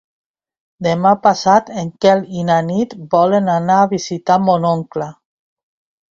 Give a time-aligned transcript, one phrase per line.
[0.85, 5.11] Demà passat en Quel i na Nit volen anar a visitar mon oncle.